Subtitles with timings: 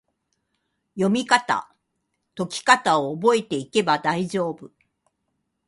[0.95, 1.75] 読みかた・
[2.35, 4.71] 解きかたを覚えていけば大丈夫！